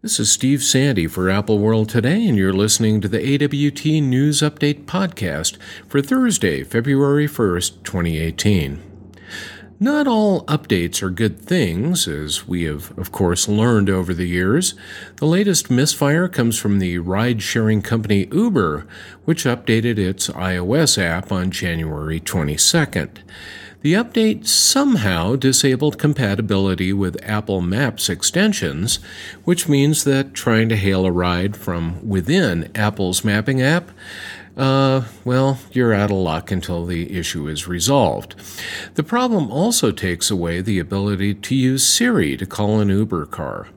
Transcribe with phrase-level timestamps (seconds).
[0.00, 4.42] This is Steve Sande for Apple World Today, and you're listening to the AWT News
[4.42, 5.56] Update podcast
[5.88, 8.80] for Thursday, February 1st, 2018.
[9.80, 14.76] Not all updates are good things, as we have, of course, learned over the years.
[15.16, 18.86] The latest misfire comes from the ride sharing company Uber,
[19.24, 23.18] which updated its iOS app on January 22nd.
[23.82, 28.98] The update somehow disabled compatibility with Apple Maps extensions,
[29.44, 33.90] which means that trying to hail a ride from within Apple's mapping app
[34.58, 38.34] uh, well, you're out of luck until the issue is resolved.
[38.96, 43.68] The problem also takes away the ability to use Siri to call an Uber car.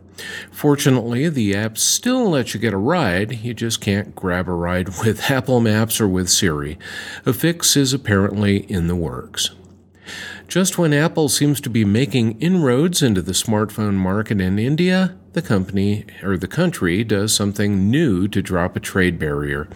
[0.52, 4.88] Fortunately, the app still lets you get a ride, you just can't grab a ride
[5.06, 6.80] with Apple Maps or with Siri.
[7.28, 9.52] A fix is apparently in the works.
[10.48, 15.42] Just when Apple seems to be making inroads into the smartphone market in India, the
[15.42, 19.68] company or the country does something new to drop a trade barrier.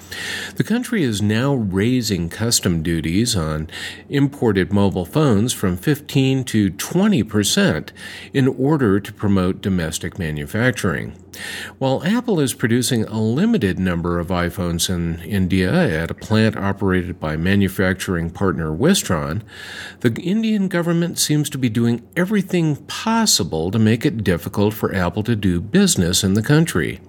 [0.55, 3.69] The country is now raising custom duties on
[4.09, 7.93] imported mobile phones from 15 to 20 percent
[8.33, 11.13] in order to promote domestic manufacturing.
[11.77, 17.19] While Apple is producing a limited number of iPhones in India at a plant operated
[17.19, 19.41] by manufacturing partner Wistron,
[20.01, 25.23] the Indian government seems to be doing everything possible to make it difficult for Apple
[25.23, 26.99] to do business in the country.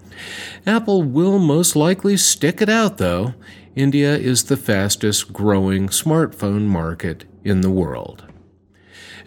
[0.67, 3.35] Apple will most likely stick it out, though.
[3.75, 8.25] India is the fastest growing smartphone market in the world.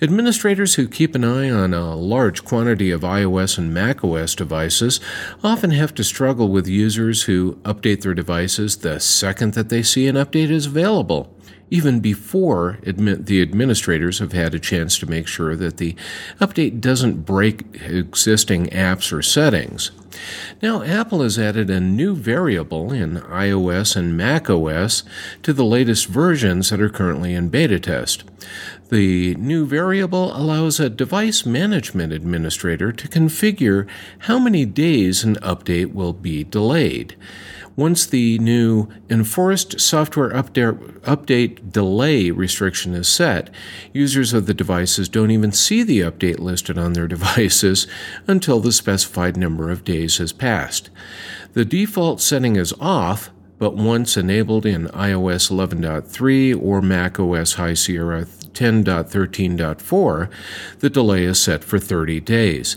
[0.02, 5.00] Administrators who keep an eye on a large quantity of iOS and macOS devices
[5.44, 10.08] often have to struggle with users who update their devices the second that they see
[10.08, 11.36] an update is available
[11.70, 15.96] even before the administrators have had a chance to make sure that the
[16.40, 19.92] update doesn't break existing apps or settings.
[20.62, 25.04] Now, Apple has added a new variable in iOS and macOS
[25.44, 28.24] to the latest versions that are currently in beta test.
[28.90, 33.88] The new variable allows a device management administrator to configure
[34.20, 37.16] how many days an update will be delayed.
[37.80, 43.50] Once the new enforced software update, delay restriction is set,
[43.94, 47.88] users of the devices don't even see the update listed on their devices
[48.28, 50.90] until the specified number of days has passed.
[51.54, 53.30] The default setting is off,
[53.60, 60.30] but once enabled in iOS 11.3 or macOS High Sierra 10.13.4,
[60.80, 62.76] the delay is set for 30 days.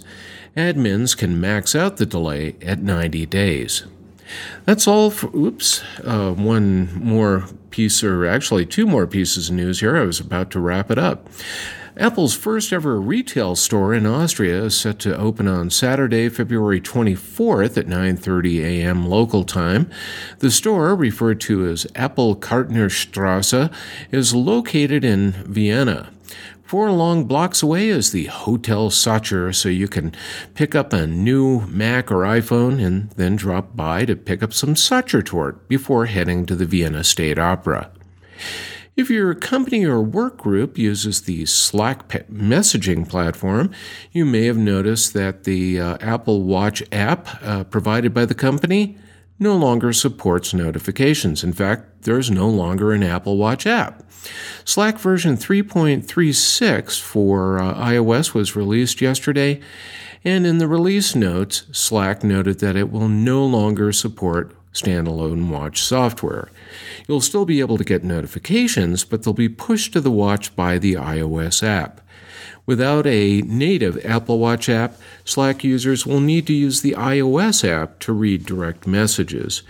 [0.57, 3.83] Admins can max out the delay at 90 days.
[4.65, 9.81] That's all for, oops, uh, one more piece, or actually two more pieces of news
[9.81, 9.97] here.
[9.97, 11.28] I was about to wrap it up.
[11.97, 17.76] Apple's first ever retail store in Austria is set to open on Saturday, February 24th
[17.76, 19.06] at 9:30 a.m.
[19.06, 19.91] local time.
[20.38, 23.71] The store, referred to as Apple Kartnerstrasse,
[24.10, 26.09] is located in Vienna.
[26.72, 30.15] Four long blocks away is the Hotel Sacher, so you can
[30.55, 34.72] pick up a new Mac or iPhone and then drop by to pick up some
[34.75, 37.91] Sachertorte before heading to the Vienna State Opera.
[38.97, 43.71] If your company or work group uses the Slack messaging platform,
[44.10, 48.97] you may have noticed that the uh, Apple Watch app uh, provided by the company
[49.42, 51.44] no longer supports notifications.
[51.44, 54.03] In fact, there's no longer an Apple Watch app.
[54.64, 59.60] Slack version 3.36 for uh, iOS was released yesterday,
[60.25, 65.82] and in the release notes, Slack noted that it will no longer support standalone watch
[65.82, 66.50] software.
[67.06, 70.78] You'll still be able to get notifications, but they'll be pushed to the watch by
[70.78, 72.00] the iOS app.
[72.65, 77.99] Without a native Apple Watch app, Slack users will need to use the iOS app
[78.00, 79.62] to read direct messages.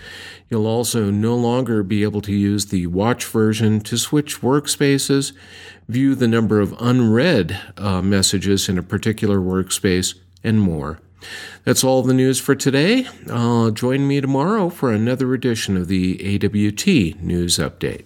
[0.51, 5.33] You'll also no longer be able to use the Watch version to switch workspaces,
[5.89, 10.15] view the number of unread uh, messages in a particular workspace,
[10.45, 10.99] and more.
[11.65, 13.07] That's all the news for today.
[13.31, 18.05] Uh, join me tomorrow for another edition of the AWT News Update.